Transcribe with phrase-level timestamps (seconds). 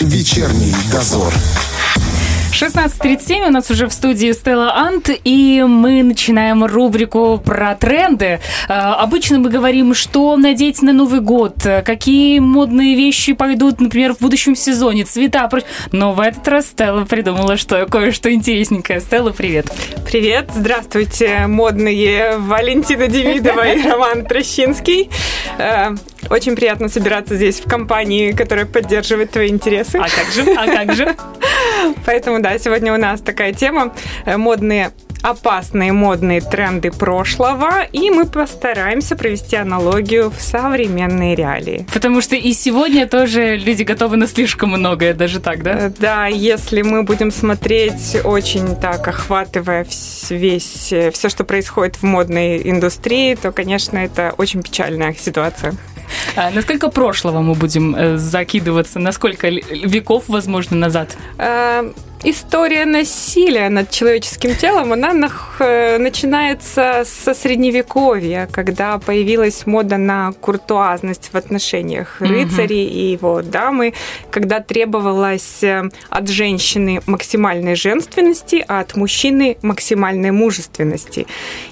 [0.00, 1.30] Вечерний дозор.
[2.52, 8.40] 16.37 у нас уже в студии Стелла Ант, и мы начинаем рубрику про тренды.
[8.68, 14.20] А, обычно мы говорим, что надеть на Новый год, какие модные вещи пойдут, например, в
[14.20, 15.50] будущем сезоне, цвета.
[15.92, 19.00] Но в этот раз Стелла придумала что кое-что интересненькое.
[19.00, 19.70] Стелла, привет.
[20.06, 25.10] Привет, здравствуйте, модные Валентина Демидова и Роман Трощинский.
[26.28, 29.96] Очень приятно собираться здесь в компании, которая поддерживает твои интересы.
[29.96, 30.52] А как же?
[30.52, 31.16] А как же?
[32.06, 33.94] Поэтому, да, сегодня у нас такая тема
[34.26, 34.92] э, модные
[35.22, 41.86] опасные модные тренды прошлого, и мы постараемся провести аналогию в современные реалии.
[41.92, 45.86] Потому что и сегодня тоже люди готовы на слишком многое, даже так, да?
[45.86, 49.86] Э, да, если мы будем смотреть очень так, охватывая
[50.30, 55.74] весь, все, что происходит в модной индустрии, то, конечно, это очень печальная ситуация.
[56.36, 58.98] А насколько прошлого мы будем э, закидываться?
[58.98, 61.16] Насколько веков, возможно, назад?
[62.22, 65.14] История насилия над человеческим телом, она
[65.58, 72.92] э, начинается со средневековья, когда появилась мода на куртуазность в отношениях рыцарей mm-hmm.
[72.92, 73.94] и его дамы,
[74.30, 81.26] когда требовалось э, от женщины максимальной женственности, а от мужчины максимальной мужественности.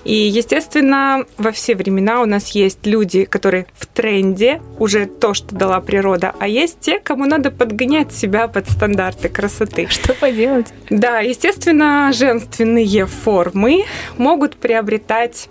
[0.05, 5.55] И, естественно, во все времена у нас есть люди, которые в тренде, уже то, что
[5.55, 9.87] дала природа, а есть те, кому надо подгонять себя под стандарты красоты.
[9.91, 10.38] Что поделать?
[10.39, 10.67] Делать?
[10.91, 13.85] Да, естественно, женственные формы
[14.17, 15.51] могут приобретать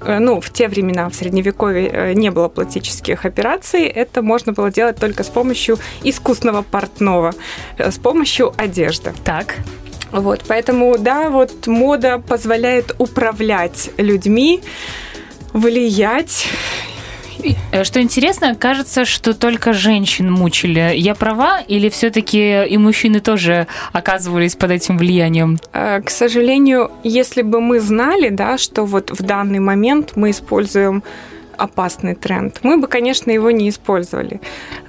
[0.00, 3.82] э, ну, в те времена, в Средневековье, э, не было пластических операций.
[3.82, 7.32] Это можно было делать только с помощью искусного портного,
[7.78, 9.12] э, с помощью одежды.
[9.24, 9.56] Так.
[10.12, 14.62] Вот, поэтому, да, вот мода позволяет управлять людьми,
[15.52, 16.46] влиять
[17.84, 20.92] что интересно, кажется, что только женщин мучили.
[20.96, 25.58] Я права или все-таки и мужчины тоже оказывались под этим влиянием?
[25.72, 31.02] Э, к сожалению, если бы мы знали, да, что вот в данный момент мы используем
[31.56, 34.40] опасный тренд, мы бы, конечно, его не использовали.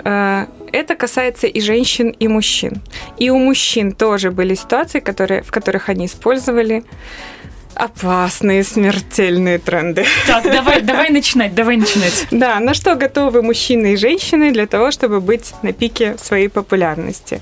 [0.03, 2.81] Э, это касается и женщин, и мужчин.
[3.17, 6.83] И у мужчин тоже были ситуации, которые, в которых они использовали
[7.75, 10.05] Опасные, смертельные тренды.
[10.25, 12.27] Так, давай, давай начинать, давай начинать.
[12.31, 17.41] Да, на что готовы мужчины и женщины для того, чтобы быть на пике своей популярности?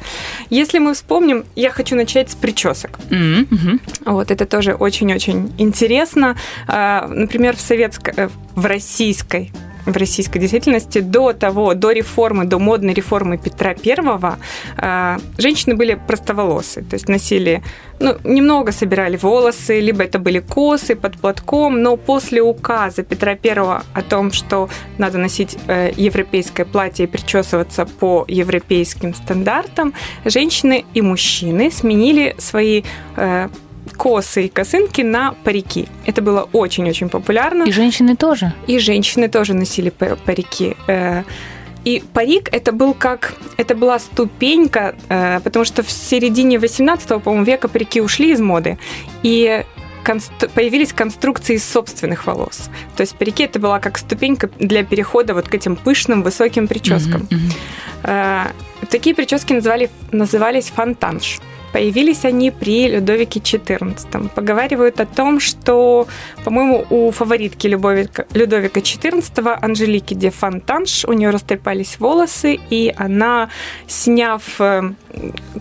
[0.50, 3.00] Если мы вспомним, я хочу начать с причесок.
[3.10, 3.80] Mm-hmm.
[4.06, 6.36] Вот это тоже очень-очень интересно.
[6.68, 9.52] А, например, в советской, э, в российской
[9.86, 11.00] в российской действительности.
[11.00, 14.38] До того, до реформы, до модной реформы Петра Первого,
[14.78, 17.64] а, женщины были простоволосы, то есть носили,
[18.00, 23.84] ну, немного собирали волосы, либо это были косы под платком, но после указа Петра Первого
[23.94, 29.94] о том, что надо носить э, европейское платье и причесываться по европейским стандартам,
[30.26, 32.84] женщины и мужчины сменили свои
[33.16, 33.50] э,
[33.98, 35.88] косы и косынки на парики.
[36.06, 37.64] Это было очень-очень популярно.
[37.64, 38.54] И женщины тоже?
[38.68, 40.76] И женщины тоже носили парики.
[40.88, 41.24] Э,
[41.86, 47.46] и парик это был как это была ступенька, э, потому что в середине 18 по-моему,
[47.46, 48.78] века парики ушли из моды.
[49.22, 49.66] И
[50.54, 52.70] появились конструкции из собственных волос.
[52.98, 57.22] То есть парики это была как ступенька для перехода вот к этим пышным высоким прическам.
[57.22, 57.40] Mm-hmm,
[58.04, 58.88] mm-hmm.
[58.90, 61.40] Такие прически называли, назывались фонтанш.
[61.73, 64.29] Появились они при Людовике XIV.
[64.29, 66.07] Поговаривают о том, что,
[66.44, 73.50] по-моему, у фаворитки Людовика, Людовика XIV, Анжелики де Фонтанш, у нее растрепались волосы, и она,
[73.88, 74.94] сняв э,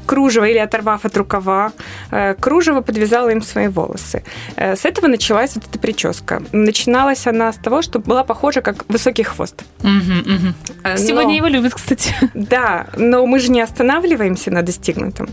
[0.06, 1.72] кружево или оторвав от рукава
[2.10, 4.22] э, кружево, подвязала им свои волосы.
[4.56, 6.42] Э, с этого началась вот эта прическа.
[6.52, 9.64] Начиналась она с того, что была похожа как высокий хвост.
[9.80, 10.54] Угу, угу.
[10.84, 12.14] Но, Сегодня его любят, кстати.
[12.34, 15.28] Да, но мы же не останавливаемся на достигнутом.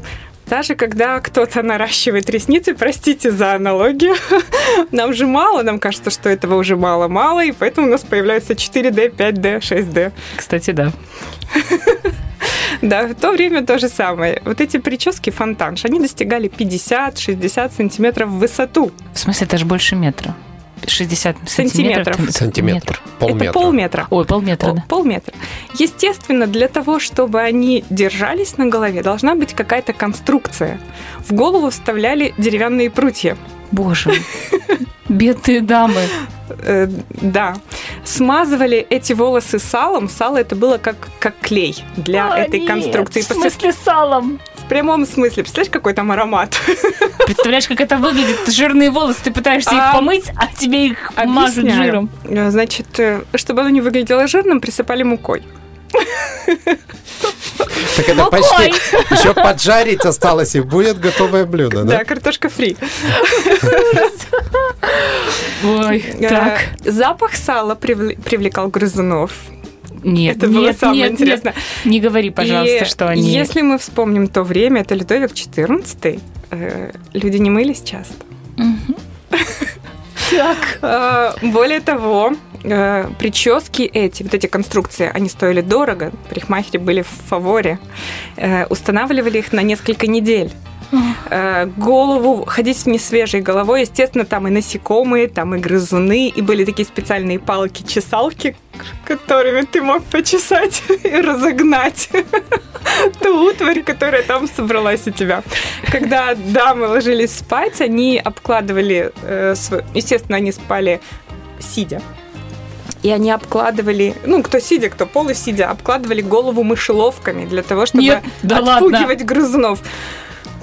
[0.50, 4.16] Даже когда кто-то наращивает ресницы, простите за аналогию,
[4.92, 9.16] нам же мало, нам кажется, что этого уже мало-мало, и поэтому у нас появляются 4D,
[9.16, 10.12] 5D, 6D.
[10.36, 10.92] Кстати, да.
[12.82, 14.42] Да, в то время то же самое.
[14.46, 18.92] Вот эти прически фонтанш, они достигали 50-60 сантиметров в высоту.
[19.14, 20.34] В смысле, это же больше метра?
[20.88, 22.20] 60 сантиметров.
[22.30, 23.02] Сантиметр.
[23.20, 23.46] Полметра.
[23.46, 24.08] Это полметра.
[24.10, 24.84] Ой, полметра, Пол, да.
[24.88, 25.34] Полметра.
[25.74, 30.80] Естественно, для того, чтобы они держались на голове, должна быть какая-то конструкция.
[31.20, 33.38] В голову вставляли деревянные прутья.
[33.72, 34.12] Боже,
[35.10, 36.02] бедные дамы.
[36.50, 36.88] Э,
[37.22, 37.56] да.
[38.04, 40.10] Смазывали эти волосы салом.
[40.10, 43.22] Сало это было как, как клей для а, этой нет, конструкции.
[43.22, 44.40] В смысле салом?
[44.70, 45.42] В прямом смысле.
[45.42, 46.56] Представляешь, какой там аромат?
[47.26, 48.48] Представляешь, как это выглядит?
[48.50, 51.30] Жирные волосы, ты пытаешься а, их помыть, а тебе их объясняю.
[51.32, 52.10] мажут жиром.
[52.52, 55.42] Значит, э, чтобы оно не выглядело жирным, присыпали мукой.
[57.96, 58.68] Так это почти
[59.12, 61.98] еще поджарить осталось, и будет готовое блюдо, да?
[61.98, 62.78] Да, картошка фри.
[65.64, 66.60] Ой, Э, так.
[66.86, 69.32] Запах сала привл- привлекал грызунов.
[70.04, 71.54] Нет, Это было нет, самое нет, интересное.
[71.54, 71.86] нет.
[71.86, 73.22] Не говори, пожалуйста, И что они...
[73.30, 76.20] Если мы вспомним то время, это Людовик XIV,
[76.52, 78.16] э, люди не мылись часто.
[80.32, 80.80] Так.
[80.82, 87.08] Э, Более того, э, прически эти, вот эти конструкции, они стоили дорого, парикмахеры были в
[87.30, 87.80] фаворе,
[88.38, 90.52] Э, устанавливали их на несколько недель.
[91.78, 96.86] Голову, ходить с несвежей головой, естественно, там и насекомые, там и грызуны, и были такие
[96.86, 98.56] специальные палки-чесалки,
[99.06, 102.10] которыми ты мог почесать и разогнать
[103.22, 105.44] ту утварь, которая там собралась у тебя.
[105.92, 109.56] Когда дамы ложились спать, они обкладывали, э,
[109.94, 111.02] естественно, они спали
[111.60, 112.02] сидя.
[113.02, 118.24] И они обкладывали, ну, кто сидя, кто полусидя, обкладывали голову мышеловками для того, чтобы Нет,
[118.44, 118.76] да ладно.
[118.76, 119.80] отпугивать грызунов.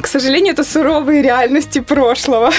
[0.00, 2.52] К сожалению, это суровые реальности прошлого.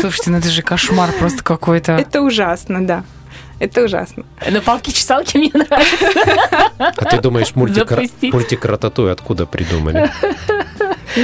[0.00, 1.92] Слушайте, ну это же кошмар просто какой-то.
[1.92, 3.04] Это ужасно, да.
[3.58, 4.24] Это ужасно.
[4.48, 6.08] На палки-чесалки мне нравится.
[6.78, 7.90] А ты думаешь, мультик,
[8.32, 10.10] мультик Рататуй откуда придумали?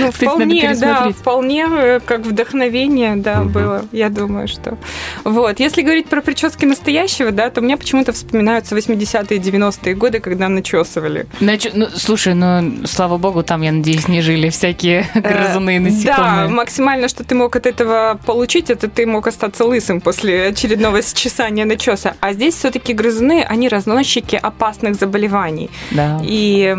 [0.00, 3.48] Ну, вполне, да, вполне э, как вдохновение, да, Мгм.
[3.52, 3.84] было.
[3.92, 4.76] Я думаю, что.
[5.24, 5.60] Вот.
[5.60, 10.48] Если говорить про прически настоящего, да, то мне почему-то вспоминаются 80-е и 90-е годы, когда
[10.48, 11.26] начесывали.
[11.40, 15.80] Значит, ну, слушай, ну, слава богу, там, я надеюсь, не жили всякие грызуны и Э,
[15.80, 16.48] Да, насекомые.
[16.48, 21.64] максимально, что ты мог от этого получить, это ты мог остаться лысым после очередного счесания
[21.64, 22.14] начеса.
[22.20, 25.70] А здесь все-таки грызуны, они разносчики опасных заболеваний.
[25.90, 26.20] Да.
[26.24, 26.76] И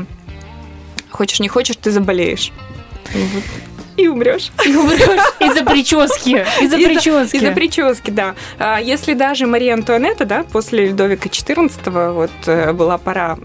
[1.12, 2.52] хочешь не хочешь, ты заболеешь.
[3.14, 3.44] Вот.
[3.98, 4.52] И умрешь.
[4.66, 6.46] И умрешь из-за прически.
[6.62, 7.38] Из-за прически.
[7.38, 8.36] Из-за прически, да.
[8.60, 13.38] А Если даже Мария Антуанетта, да, после Людовика XIV, вот э, была пора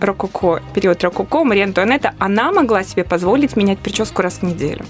[0.00, 4.84] рококо, период рококо, Мария Антуанетта, она могла себе позволить менять прическу раз в неделю.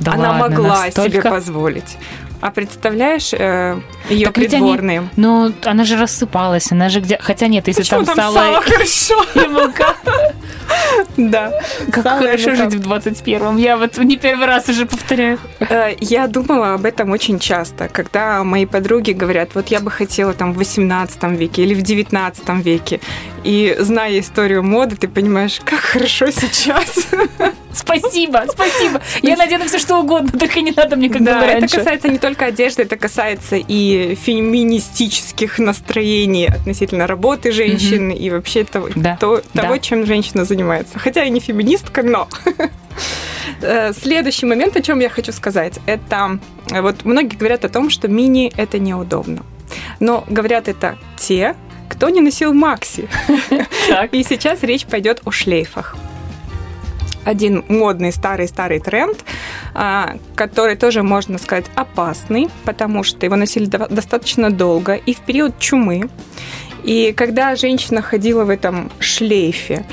[0.00, 1.30] Да она ладно, могла себе настолько?
[1.30, 1.96] позволить.
[2.46, 5.08] А представляешь, ее Так ведь они- придворные.
[5.16, 7.16] Но она же рассыпалась, она же где...
[7.18, 9.24] Хотя нет, если Почему там, там сало, сало хорошо?
[9.34, 9.94] и мука.
[11.16, 11.52] Да.
[11.90, 13.56] Как хорошо жить в 21-м.
[13.56, 15.38] Я вот не первый раз уже повторяю.
[15.60, 20.34] Э, Я думала об этом очень часто, когда мои подруги говорят, вот я бы хотела
[20.34, 23.00] там в 18 веке или в 19 веке.
[23.42, 27.06] И зная историю моды, ты понимаешь, как хорошо сейчас.
[27.72, 29.00] Спасибо, спасибо.
[29.22, 31.76] Я надену все что угодно, только не надо мне как Да, было это раньше.
[31.78, 38.88] касается не только одежды, это касается и феминистических настроений относительно работы женщин и вообще того,
[38.94, 39.62] Да, то- да.
[39.62, 40.98] того, чем женщина занимается.
[40.98, 42.28] Хотя я не феминистка, но...
[43.60, 46.38] Э, Следующий момент, о чем я хочу сказать, это
[46.70, 49.42] э, вот многие говорят о том, что мини это неудобно.
[50.00, 51.54] Но говорят это те,
[51.88, 53.08] кто не носил макси.
[54.12, 55.96] И сейчас речь пойдет о шлейфах.
[57.24, 59.24] Один модный старый-старый тренд,
[59.74, 65.20] а, который тоже, можно сказать, опасный, потому что его носили до- достаточно долго и в
[65.20, 66.08] период чумы.
[66.82, 69.84] И когда женщина ходила в этом шлейфе,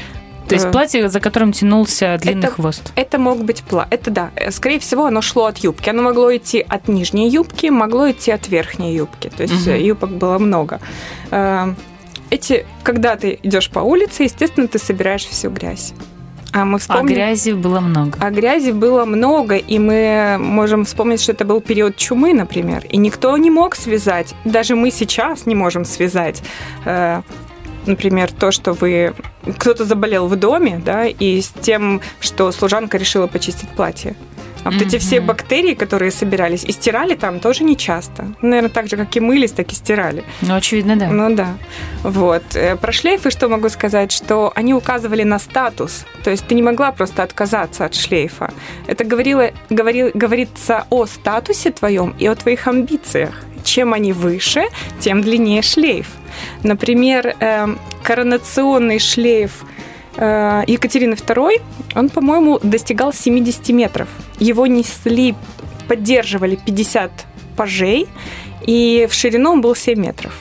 [0.50, 2.92] То есть э, платье, за которым тянулся длинный Это- хвост.
[2.98, 3.88] это мог быть пла.
[3.90, 4.32] Это да.
[4.36, 5.90] э, Скорее всего, оно шло от юбки.
[5.90, 9.32] Оно могло идти от нижней юбки, могло идти от верхней юбки.
[9.38, 10.82] То есть э, юбок было много.
[12.30, 15.94] Эти, когда ты идешь по улице, естественно, ты собираешь всю грязь.
[16.54, 17.16] А мы А вспомним.
[17.16, 18.18] грязи было много.
[18.20, 22.98] А грязи было много, и мы можем вспомнить, что это был период чумы, например, и
[22.98, 26.44] никто не мог связать, даже мы сейчас не можем связать,
[26.86, 27.22] э,
[27.86, 29.14] например, то, что вы
[29.58, 34.16] кто-то заболел в доме, да, и с тем, что служанка решила почистить платье.
[34.64, 38.28] А вот эти все бактерии, которые собирались, и стирали там тоже не часто.
[38.42, 40.24] Наверное, так же, как и мылись, так и стирали.
[40.42, 41.08] Ну, очевидно, да.
[41.08, 41.58] Ну да.
[42.04, 42.44] Вот.
[42.56, 46.06] Э, Про шлейфы что могу сказать, что они указывали на статус.
[46.24, 48.52] То есть ты не могла просто отказаться от шлейфа.
[48.88, 53.36] Это говорило, говорил, говорится о статусе твоем и о твоих амбициях.
[53.64, 54.64] Чем они выше,
[55.00, 56.08] тем длиннее шлейф.
[56.64, 59.82] Например, эм, коронационный шлейф э,
[60.16, 61.62] Екатерины II,
[61.96, 64.10] он, по-моему, достигал 70 метров.
[64.40, 65.36] Его несли,
[65.88, 67.12] поддерживали 50
[67.56, 68.08] пажей,
[68.66, 70.34] и в ширину он был 7 метров.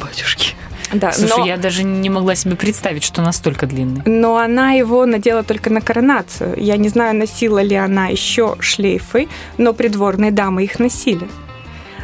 [0.00, 0.54] Батюшки.
[0.92, 4.02] Да, Слушай, но, я даже не могла себе представить, что настолько длинный.
[4.04, 6.54] но она его надела только на коронацию.
[6.58, 11.28] Я не знаю, носила ли она еще шлейфы, но придворные дамы их носили.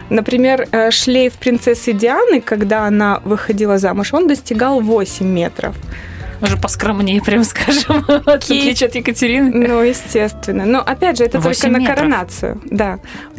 [0.09, 5.77] Например, э, шлейф принцессы Дианы, когда она выходила замуж, он достигал 8 метров.
[6.41, 9.69] Уже поскромнее, прям скажем, в отличие от Екатерины.
[9.69, 10.65] Ну, естественно.
[10.65, 11.97] Но, опять же, это только Восемь на метров.
[11.97, 12.61] коронацию.
[12.71, 12.99] Да.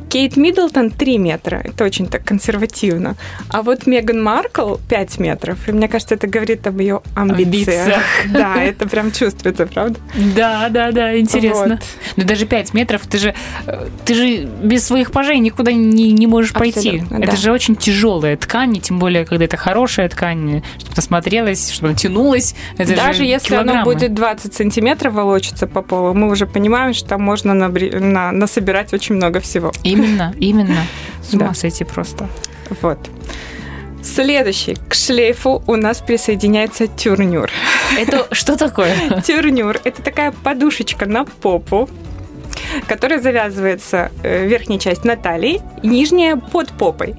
[0.10, 1.62] Кейт Миддлтон 3 метра.
[1.64, 3.16] Это очень так консервативно.
[3.50, 5.68] А вот Меган Маркл 5 метров.
[5.68, 7.86] И мне кажется, это говорит об ее амбициях.
[7.88, 8.04] Амбициях.
[8.34, 10.00] Да, это прям чувствуется, правда?
[10.36, 11.80] Да, да, да, интересно.
[11.80, 12.16] Вот.
[12.16, 13.36] Но даже 5 метров, ты же,
[14.06, 16.90] ты же без своих пажей никуда не, не можешь пойти.
[17.02, 17.38] Абсолютно, Это да.
[17.38, 21.90] же очень тяжелая ткань, и тем более, когда это хорошая ткань, чтобы она смотрелась, чтобы
[21.90, 22.56] она тянулась.
[22.78, 27.10] Это Даже же если оно будет 20 сантиметров волочиться по полу, мы уже понимаем, что
[27.10, 29.72] там можно набре- на- насобирать очень много всего.
[29.84, 30.82] Именно, именно.
[31.22, 31.54] С ума Да.
[31.54, 32.28] сойти просто.
[32.82, 33.00] Вот.
[34.02, 34.76] Следующий.
[34.88, 37.50] К шлейфу у нас присоединяется тюрнюр.
[37.98, 38.96] Это что такое?
[39.26, 41.90] Тюрнюр– это такая подушечка на попу,
[42.88, 47.16] которая завязывается э, верхняя часть на талии, нижняя под попой.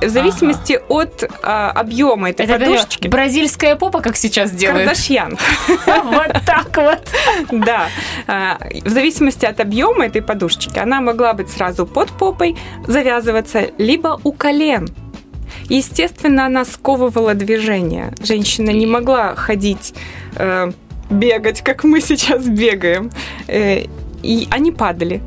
[0.00, 3.08] В зависимости от а, объема этой Это подушечки.
[3.08, 4.86] бразильская попа, как сейчас делают.
[4.86, 5.38] Кардашьян.
[5.86, 7.08] Вот так вот.
[7.64, 7.88] Да.
[8.26, 14.18] А, В зависимости от объема этой подушечки она могла быть сразу под попой, завязываться, либо
[14.24, 14.88] у колен.
[15.68, 18.12] Естественно, она сковывала движение.
[18.22, 19.94] Женщина не могла ходить,
[20.36, 20.70] э,
[21.10, 23.10] бегать, как мы сейчас бегаем.
[23.48, 23.84] Э,
[24.22, 25.22] И они падали.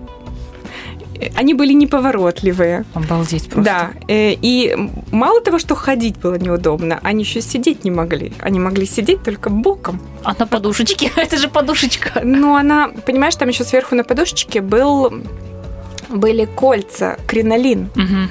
[1.36, 2.86] Они были неповоротливые.
[2.94, 3.64] Обалдеть просто.
[3.64, 4.76] Да, э, и
[5.12, 8.34] мало того, что ходить было неудобно, они еще сидеть не могли.
[8.40, 10.00] Они могли сидеть только боком.
[10.24, 11.12] А на подушечке?
[11.16, 12.22] Это же подушечка.
[12.24, 15.14] Но она, понимаешь, там еще сверху на подушечке был,
[16.10, 17.90] были кольца, кринолин.
[17.96, 18.30] Мгм.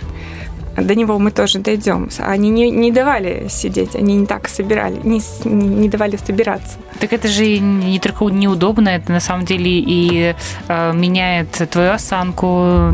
[0.77, 2.09] До него мы тоже дойдем.
[2.19, 6.79] Они не, не давали сидеть, они не так собирали, не, не давали собираться.
[6.99, 10.35] Так это же не только неудобно, это на самом деле и
[10.69, 12.93] э, меняет твою осанку.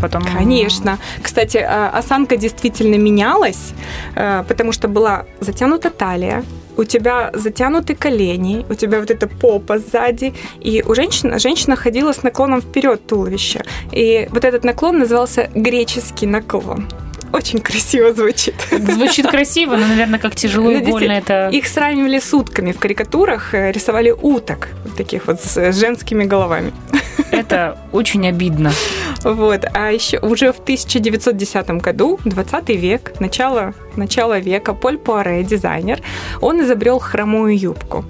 [0.00, 0.22] Потом...
[0.22, 0.98] Конечно.
[1.22, 3.72] Кстати, э, осанка действительно менялась,
[4.16, 6.44] э, потому что была затянута талия,
[6.76, 12.12] у тебя затянуты колени, у тебя вот эта попа сзади, и у женщины женщина ходила
[12.12, 13.62] с наклоном вперед туловища.
[13.92, 16.88] И вот этот наклон назывался греческий наклон.
[17.32, 18.54] Очень красиво звучит.
[18.70, 21.48] Звучит красиво, но, наверное, как тяжело и больно это...
[21.52, 22.72] Их сравнивали с утками.
[22.72, 26.72] В карикатурах э, рисовали уток, вот таких вот с женскими головами.
[27.30, 28.72] Это очень обидно.
[29.22, 29.64] Вот.
[29.72, 36.00] А еще уже в 1910 году, 20 век, начало, начало века, Поль Пуаре, дизайнер,
[36.40, 38.04] он изобрел хромую юбку.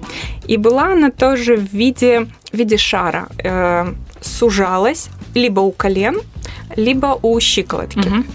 [0.46, 3.28] И была она тоже в виде, в виде шара.
[3.44, 6.20] Э, сужалась либо у колен,
[6.76, 7.98] либо у щиколотки.
[7.98, 8.26] Мгм.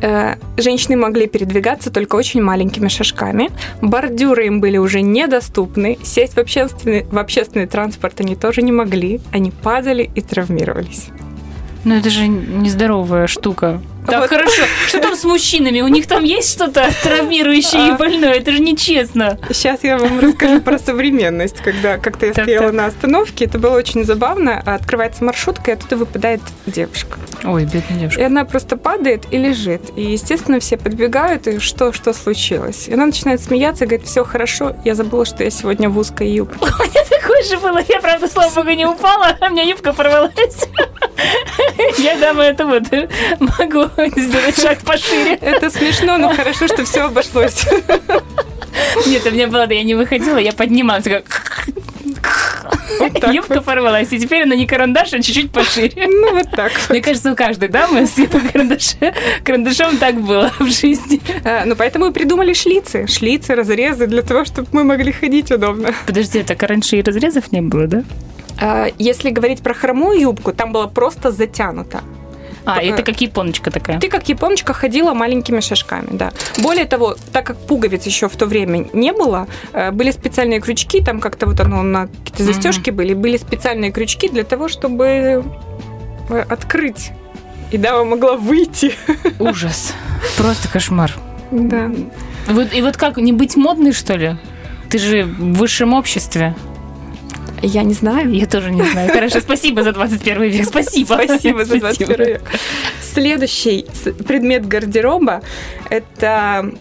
[0.00, 3.50] Э, Женщины могли передвигаться только очень маленькими шажками.
[3.80, 5.98] Бордюры им были уже недоступны.
[6.02, 9.20] Сесть в общественный, в общественный транспорт они тоже не могли.
[9.32, 11.08] Они падали и травмировались.
[11.84, 13.80] Ну, это же нездоровая штука.
[14.10, 14.28] Так, Вот.
[14.30, 14.62] хорошо.
[14.86, 15.80] Что там с мужчинами?
[15.82, 17.94] У них там есть что-то травмирующее и А.
[17.96, 18.32] больное?
[18.34, 19.38] Это же нечестно.
[19.50, 21.56] Сейчас я вам расскажу про современность.
[21.58, 24.62] Когда как-то я стояла на остановке, это было очень забавно.
[24.64, 27.18] Открывается маршрутка, и оттуда выпадает девушка.
[27.44, 28.26] Ой, бедная И девушка.
[28.26, 29.82] она просто падает и лежит.
[29.96, 32.88] И, естественно, все подбегают, и что, что случилось?
[32.88, 36.30] И она начинает смеяться и говорит, все хорошо, я забыла, что я сегодня в узкой
[36.30, 36.58] юбке.
[37.10, 37.80] Такое же было.
[37.88, 40.32] Я, правда, слава богу, не упала, а у меня юбка порвалась.
[41.98, 42.84] Я, дама, это вот
[43.40, 43.86] могу
[44.16, 45.34] сделать шаг пошире.
[45.40, 47.66] Это смешно, но хорошо, что все обошлось.
[49.06, 51.04] Нет, у меня было, да, я не выходила, я поднималась.
[51.04, 51.24] такая,
[52.98, 53.64] Вот Юбка вот.
[53.64, 56.06] порвалась, и теперь она не карандаш, а чуть-чуть пошире.
[56.06, 56.72] Ну, вот так.
[56.88, 58.14] Мне кажется, у каждой дамы с
[58.52, 59.14] карандашом,
[59.44, 61.20] карандашом так было в жизни.
[61.44, 63.06] А, Ну, поэтому и придумали шлицы.
[63.06, 65.94] Шлицы, разрезы для того, чтобы мы могли ходить удобно.
[66.06, 68.04] Подожди, так раньше и разрезов не было, да?
[68.60, 72.02] А, Если говорить про хромую юбку, там было просто затянуто.
[72.68, 73.98] А, это как японочка такая.
[73.98, 76.32] Ты, как японочка, ходила маленькими шажками, да.
[76.58, 81.02] Более того, так как пуговиц еще в то время не было, э, были специальные крючки,
[81.02, 85.44] там как-то вот оно на какие-то застежки были, были специальные крючки для того, чтобы
[86.28, 87.12] э, открыть.
[87.70, 88.94] И дама могла выйти.
[89.38, 89.94] Ужас.
[90.36, 91.14] Просто кошмар.
[91.50, 91.90] Да.
[92.46, 94.36] Вот, и вот как, не быть модной, что ли?
[94.90, 96.54] Ты же в высшем обществе.
[97.62, 98.32] Я не знаю.
[98.32, 99.10] Я тоже не знаю.
[99.12, 100.66] Хорошо, спасибо за 21 век.
[100.66, 101.20] Спасибо.
[101.24, 102.42] Спасибо за 21 век.
[103.00, 103.86] Следующий
[104.26, 105.42] предмет гардероба–
[105.90, 106.72] это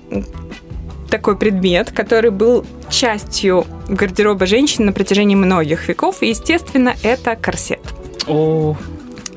[1.09, 6.21] такой предмет, который был частью гардероба женщин на протяжении многих веков.
[6.21, 7.79] И, естественно, это корсет.
[8.27, 8.75] О,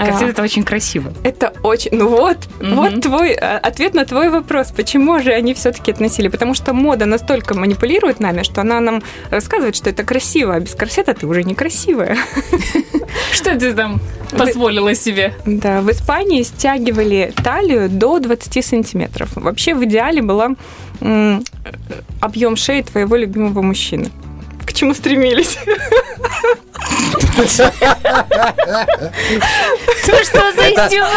[0.04, 1.12] корсет А, это очень красиво.
[1.22, 1.90] Это очень...
[1.92, 2.74] Ну вот, Мгм.
[2.76, 4.68] вот твой а, ответ на твой вопрос.
[4.70, 6.28] Почему же они все-таки относили?
[6.28, 10.74] Потому что мода настолько манипулирует нами, что она нам рассказывает, что это красиво, а без
[10.74, 12.16] корсета ты уже некрасивая.
[13.32, 14.00] Что ты там
[14.36, 15.34] позволила себе?
[15.44, 19.30] Да, в Испании стягивали талию до 20 сантиметров.
[19.34, 20.50] Вообще в идеале была
[22.20, 24.10] объем шеи твоего любимого мужчины.
[24.80, 25.58] чему стремились.
[30.22, 30.62] Что за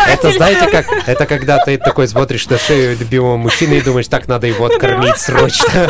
[0.07, 4.27] Это, знаете, как это когда ты такой смотришь на шею любимого мужчины и думаешь, так
[4.27, 5.89] надо его откормить срочно.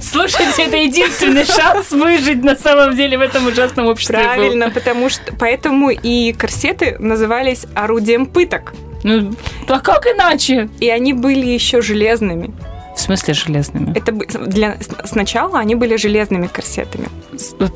[0.00, 4.18] Слушайте, это единственный шанс выжить на самом деле в этом ужасном обществе.
[4.18, 8.74] Правильно, потому что поэтому и корсеты назывались орудием пыток.
[9.02, 9.34] Ну,
[9.68, 10.68] а как иначе?
[10.80, 12.52] И они были еще железными.
[12.96, 13.96] В смысле железными?
[13.96, 17.08] Это для, сначала они были железными корсетами.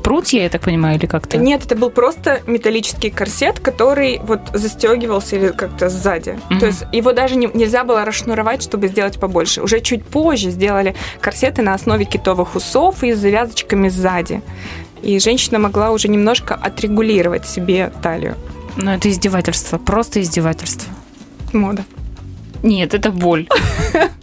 [0.03, 1.37] Прутья, я так понимаю, или как-то?
[1.37, 6.39] Нет, это был просто металлический корсет, который вот застегивался или как-то сзади.
[6.49, 6.59] Мгм.
[6.59, 9.61] То есть его даже не- нельзя было расшнуровать, чтобы сделать побольше.
[9.61, 14.41] Уже чуть позже сделали корсеты на основе китовых усов и с завязочками сзади.
[15.01, 18.35] И женщина могла уже немножко отрегулировать себе талию.
[18.77, 20.93] Ну, это издевательство, просто издевательство.
[21.53, 21.83] Мода.
[22.63, 23.47] Нет, это боль.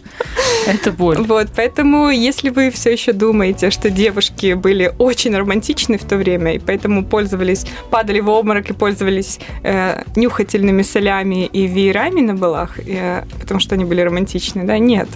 [0.65, 1.17] Это боль.
[1.17, 6.55] Вот, поэтому, если вы все еще думаете, что девушки были очень романтичны в то время,
[6.55, 12.79] и поэтому пользовались, падали в обморок и пользовались э, нюхательными солями и веерами на балах,
[12.79, 15.07] э, потому что они были романтичны, да, нет.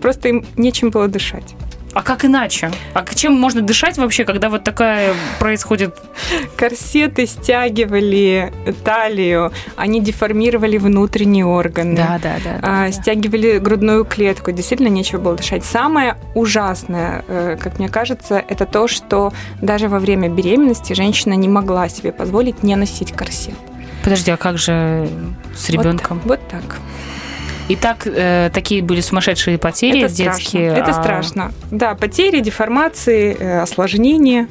[0.00, 1.54] Просто им нечем было дышать.
[1.94, 2.70] А как иначе?
[2.94, 5.96] А чем можно дышать вообще, когда вот такая происходит?
[6.56, 8.52] Корсеты стягивали
[8.84, 11.96] талию, они деформировали внутренние органы.
[12.22, 12.58] да, да.
[12.62, 15.64] а, стягивали грудную клетку, действительно нечего было дышать.
[15.64, 21.48] Самое ужасное, э, как мне кажется, это то, что даже во время беременности женщина не
[21.48, 23.54] могла себе позволить не носить корсет.
[24.04, 25.08] Подожди, а как же
[25.56, 26.20] с ребенком?
[26.24, 26.78] Вот, вот так.
[27.68, 30.70] И так э, такие были сумасшедшие потери это детские.
[30.70, 30.82] страшно.
[30.82, 31.52] Это а- страшно.
[31.70, 34.48] Да, потери, деформации, э, осложнения.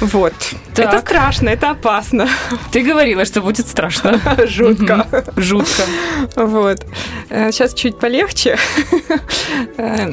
[0.00, 0.34] Вот.
[0.74, 0.86] Так.
[0.94, 2.28] Это страшно, это опасно.
[2.70, 4.20] Ты говорила, что будет страшно.
[4.46, 5.06] Жутко.
[5.36, 5.82] Жутко.
[6.36, 6.84] Вот.
[7.30, 8.58] Сейчас чуть полегче.
[9.78, 10.12] Э,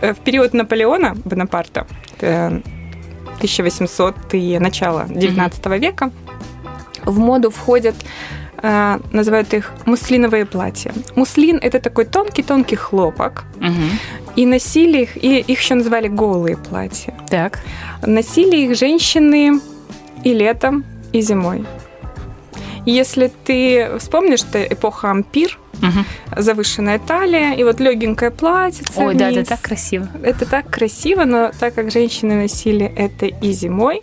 [0.00, 1.86] В период Наполеона Бонапарта,
[2.20, 2.60] э,
[3.40, 6.10] 1800-е, начало 19 века,
[7.04, 7.94] в моду входят,
[8.66, 10.92] э, называют их муслиновые платья.
[11.14, 13.90] Муслин– это такой тонкий-тонкий хлопок, Мгм.
[14.36, 17.14] и носили их, и их еще называли голые платья.
[17.30, 17.58] Так.
[18.06, 19.60] Носили их женщины
[20.24, 21.64] и летом, и зимой.
[22.86, 26.04] Если ты вспомнишь, что эпоха ампир, Мгм.
[26.36, 28.84] завышенная талия, и вот легенькое платье.
[28.96, 30.08] Ой, да, да, так красиво.
[30.22, 34.00] Это так красиво, но так как женщины носили это и зимой,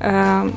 [0.00, 0.50] э,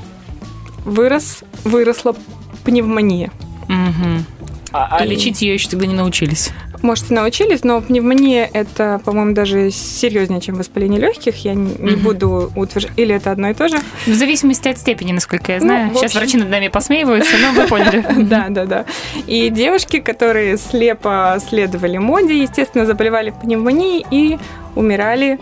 [0.86, 2.15] вырос, выросла
[2.63, 3.32] пневмония.
[3.67, 4.26] Мгм.
[4.74, 6.52] А, а И- лечить ее еще тогда не научились.
[6.82, 11.36] Может, и научились, но пневмония это, по-моему, даже серьезнее, чем воспаление легких.
[11.45, 12.00] Я не не Мгм.
[12.04, 12.93] буду утверждать.
[12.97, 13.78] Или это одно и то же?
[14.08, 15.91] В зависимости от степени, насколько я Ну, знаю.
[15.91, 18.04] в Сейчас врачи над нами посмеиваются, но вы поняли.
[18.26, 18.86] Да, да, да.
[19.28, 24.39] И девушки, которые слепо следовали моде, естественно, заболевали пневмонией и
[24.76, 25.38] умирали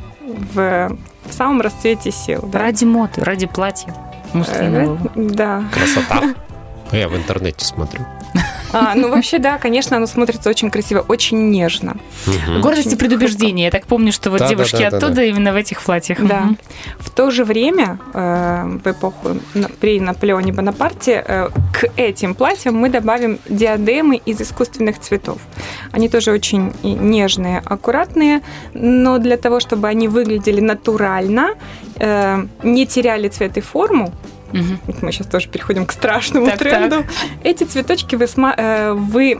[0.53, 2.49] в в самом расцвете сил.
[2.51, 2.59] да.
[2.59, 3.93] Ради моды, ради платья
[4.33, 4.97] муслинового.
[5.15, 5.63] Э, Да.
[5.71, 6.33] Красота.
[6.91, 8.05] Я в интернете смотрю.
[8.71, 11.97] А, ну, вообще, да, конечно, оно смотрится очень красиво, очень нежно.
[12.27, 12.61] Мгм.
[12.61, 13.65] Гордость и предубеждение.
[13.65, 15.23] Я так помню, что вот Да, да, девушки да, да, оттуда да.
[15.23, 16.19] именно в этих платьях.
[16.21, 16.41] Да.
[16.41, 16.57] Мгм.
[16.99, 19.37] В то же время, э, в эпоху
[19.79, 25.39] при Наполеоне Бонапарте, э, к этим платьям мы добавим диадемы из искусственных цветов.
[25.91, 28.41] Они тоже очень нежные, аккуратные,
[28.73, 31.55] но для того, чтобы они выглядели натурально,
[31.99, 34.13] э, не теряли цвет и форму,
[34.51, 37.03] Вот мы сейчас тоже переходим к страшному Так, тренду,
[37.43, 39.39] эти цветочки вы, сма- э, вы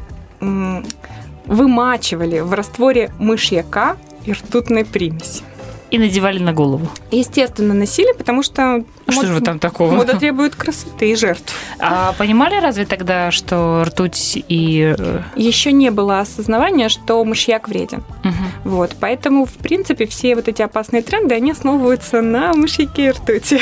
[1.46, 5.44] вымачивали в растворе мышьяка и ртутной примеси.
[5.90, 6.88] И надевали на голову.
[7.10, 9.92] Естественно, носили, потому что А Что мод- же вы там такого?
[9.92, 11.54] мода требует красоты и жертв.
[11.80, 14.96] А понимали разве тогда, что ртуть и...
[14.98, 18.04] э, Еще не было осознавания, что мышьяк вреден.
[18.24, 18.36] мгм.
[18.66, 23.60] Вот, поэтому, в принципе, все вот эти опасные тренды, они основываются на мышьяке и ртути.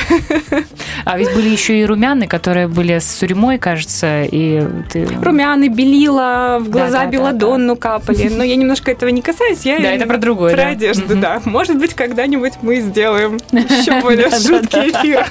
[1.05, 5.07] А ведь были еще и румяны, которые были с сурьмой, кажется, и ты...
[5.21, 7.11] Румяны, белила, в глаза Да-да-да-да.
[7.11, 8.29] белладонну капали.
[8.29, 9.61] Но я немножко этого не касаюсь.
[9.65, 10.69] Я Да, это про другое, Про да.
[10.69, 11.21] одежду, Мгм.
[11.21, 11.41] да.
[11.45, 15.25] Может быть, когда-нибудь мы сделаем еще более жуткий эфир.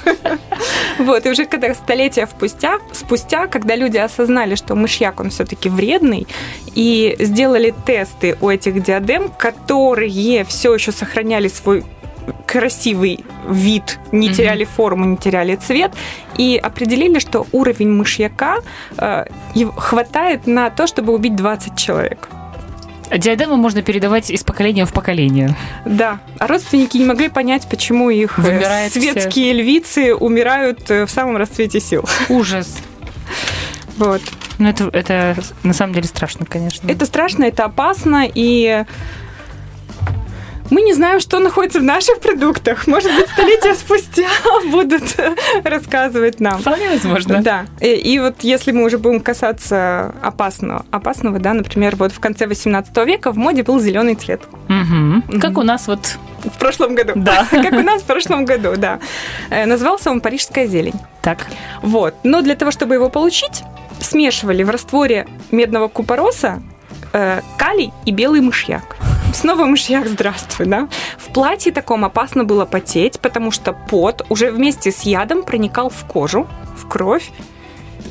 [0.99, 6.27] Вот, и уже когда столетия спустя, спустя, когда люди осознали, что мышьяк, он все-таки вредный,
[6.75, 11.83] и сделали тесты у этих диадем, которые все еще сохраняли свой
[12.45, 14.35] красивый вид, не Мгм.
[14.35, 15.91] теряли форму, не теряли цвет,
[16.37, 18.57] и определили, что уровень мышьяка
[18.97, 19.25] э,
[19.77, 22.27] хватает на то, чтобы убить 20 человек.
[23.15, 25.55] Диадемы можно передавать из поколения в поколение.
[25.85, 31.11] Да, а родственники не могли понять, почему их э, Вымирает светские львицы умирают э, в
[31.11, 32.05] самом расцвете сил.
[32.29, 32.77] Ужас.
[33.97, 34.21] Вот.
[34.59, 36.89] Ну, это, это на самом деле страшно, конечно.
[36.89, 38.85] Это страшно, это опасно, и
[40.69, 42.87] Мы не знаем, что находится в наших продуктах.
[42.87, 44.27] Может быть, столетия спустя
[44.71, 45.03] будут
[45.63, 46.59] рассказывать нам.
[46.59, 47.41] Вполне возможно.
[47.41, 47.65] Да.
[47.79, 52.47] И, и вот если мы уже будем касаться опасного, опасного, да, например, вот в конце
[52.47, 54.41] 18 века в моде был зеленый цвет.
[54.69, 55.39] Угу.
[55.39, 56.17] Как у нас вот...
[56.43, 57.13] В прошлом году.
[57.15, 57.47] Да.
[57.51, 58.99] Как у нас в прошлом году, да.
[59.49, 60.93] Э, Назывался он «Парижская зелень».
[61.21, 61.47] Так.
[61.81, 62.13] Вот.
[62.23, 63.63] Но для того, чтобы его получить,
[63.99, 66.61] смешивали в растворе медного купороса
[67.13, 68.95] э, калий и белый мышьяк.
[69.33, 70.87] Снова мышьяк, здравствуй, да?
[71.17, 76.05] В платье таком опасно было потеть, потому что пот уже вместе с ядом проникал в
[76.05, 77.31] кожу, в кровь,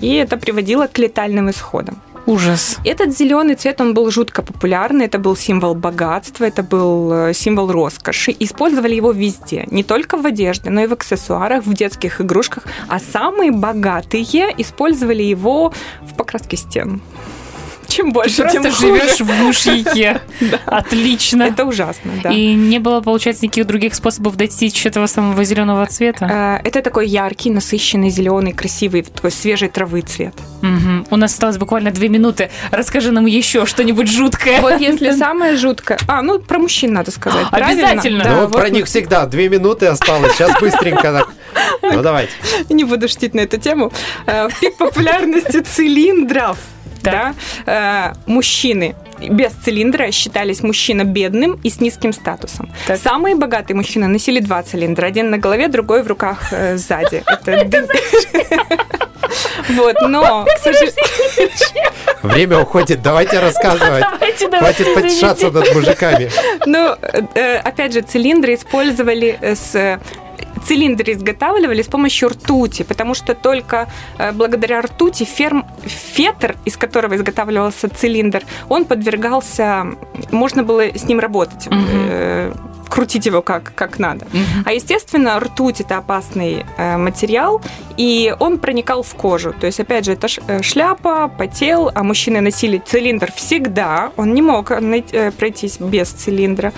[0.01, 2.01] и это приводило к летальным исходам.
[2.27, 2.79] Ужас.
[2.85, 7.71] Этот зеленый цвет, он был жутко популярный, это был символ богатства, это был э, символ
[7.71, 8.35] роскоши.
[8.41, 12.65] Использовали его везде, не только в одежде, но и в аксессуарах, в детских игрушках.
[12.89, 14.25] А самые богатые
[14.59, 17.01] использовали его в покраске стен.
[17.97, 18.99] Чем больше, Ты тем просто хуже.
[19.01, 20.21] живешь в мышьяке.
[20.67, 21.45] Отлично.
[21.45, 22.31] Это ужасно, да.
[22.31, 26.61] И не было, получается, никаких других способов достичь этого самого зеленого цвета?
[26.63, 30.35] Э, Это такой яркий, насыщенный, зеленый, красивый, такой свежей травы цвет.
[31.11, 32.51] У нас осталось буквально две минуты.
[32.71, 34.61] Расскажи нам еще что-нибудь жуткое.
[34.61, 35.99] Вот если самое жуткое...
[36.07, 37.47] А, ну, про мужчин надо сказать?
[37.51, 38.25] Обязательно.
[38.25, 40.35] Да, Ну, вот про них всегда две минуты осталось.
[40.35, 41.29] Сейчас быстренько так.
[41.83, 42.33] Ну, давайте.
[42.69, 43.91] не буду шутить на эту тему,
[44.27, 46.59] Э, пик популярности цилиндров.
[47.11, 47.35] Да,
[47.66, 52.71] э, мужчины без цилиндра считались мужчина бедным и с низким статусом.
[52.87, 52.99] Так.
[52.99, 55.07] Самые богатые мужчины носили два цилиндра.
[55.07, 57.23] Один на голове, другой в руках э, сзади.
[57.47, 57.88] Это
[59.71, 61.51] Вот, но, к сожалению,
[62.23, 63.03] Время уходит.
[63.03, 64.03] Давайте рассказывать.
[64.03, 66.31] Давайте, давайте, Хватит потешаться над мужиками.
[66.66, 66.97] Ну,
[67.35, 70.01] э, опять же, цилиндры использовали э, с
[70.67, 77.15] цилиндры изготавливали с помощью ртути, потому что только э, благодаря ртути ферм, фетр, из которого
[77.15, 79.87] изготавливался цилиндр, он подвергался,
[80.33, 82.76] можно было с ним работать, Мгм.
[82.88, 84.27] Крутить его как, как надо.
[84.33, 84.64] Мгм.
[84.64, 87.61] А естественно, ртуть это опасный э, материал,
[87.96, 89.53] и он проникал в кожу.
[89.53, 94.12] То есть, опять же, это э, шляпа, потел, а мужчины носили цилиндр всегда.
[94.16, 96.72] Он не мог э, пройтись без цилиндра.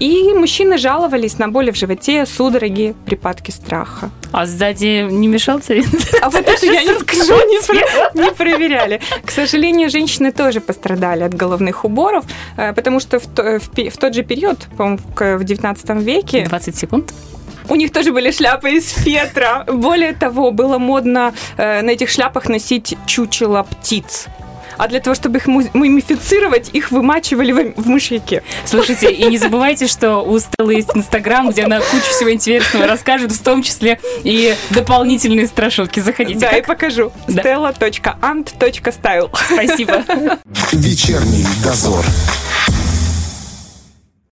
[0.00, 4.10] И мужчины жаловались на боли в животе, судороги, припадки страха.
[4.32, 5.98] А сзади не мешал цилиндр?
[6.22, 9.00] А вот это я не скажу, не, про- не проверяли.
[9.24, 12.24] К сожалению, женщины тоже пострадали от головных уборов,
[12.56, 14.98] э, потому что в, то- в тот же период, по-моему,
[15.38, 17.12] в 19 веке, 20 секунд.
[17.68, 19.64] у них тоже были шляпы из фетра.
[19.66, 24.26] Более того, было модно э, на этих шляпах носить чучело птиц.
[24.78, 28.42] А для того, чтобы их му- мумифицировать, их вымачивали в, мышьяке.
[28.64, 33.32] Слушайте, и не забывайте, что у Стеллы есть Инстаграм, где она кучу всего интересного расскажет,
[33.32, 36.00] в том числе и дополнительные страшилки.
[36.00, 36.38] Заходите.
[36.40, 36.66] Да, и Как?
[36.66, 37.12] покажу.
[37.26, 37.42] Да.
[37.42, 39.30] stella.ant.style.
[39.52, 40.04] Спасибо.
[40.72, 42.04] Вечерний дозор.